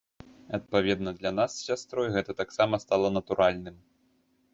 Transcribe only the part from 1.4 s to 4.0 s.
з сястрой гэта таксама стала натуральным.